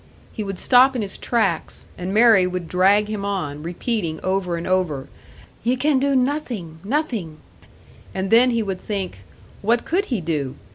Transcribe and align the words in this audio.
He 0.33 0.43
would 0.43 0.57
stop 0.57 0.95
in 0.95 1.03
his 1.03 1.15
tracks, 1.15 1.85
and 1.95 2.11
Mary 2.11 2.47
would 2.47 2.67
drag 2.67 3.07
him 3.07 3.23
on, 3.23 3.61
repeating 3.61 4.19
over 4.23 4.57
and 4.57 4.65
over, 4.65 5.09
"Ye 5.63 5.75
can 5.75 5.99
do 5.99 6.15
nothin'! 6.15 6.79
Nothin'!" 6.83 7.37
And 8.11 8.31
then 8.31 8.49
he 8.49 8.63
would 8.63 8.81
think, 8.81 9.19
What 9.61 9.85
could 9.85 10.05
he 10.05 10.19
do? 10.19 10.55